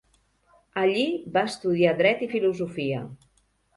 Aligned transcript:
Allí 0.83 1.03
va 1.37 1.43
estudiar 1.49 1.93
dret 2.01 2.25
i 2.27 2.31
filosofia. 2.33 3.07